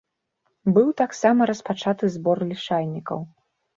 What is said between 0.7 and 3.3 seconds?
Быў таксама распачаты збор лішайнікаў.